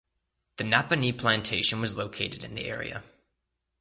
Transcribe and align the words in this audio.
The 0.57 0.63
Napanee 0.63 1.15
Plantation 1.15 1.79
was 1.79 1.95
located 1.95 2.43
in 2.43 2.55
the 2.55 2.65
area. 2.65 3.03